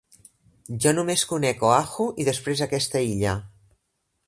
[0.85, 3.37] Jo només conec Oahu i després aquesta illa.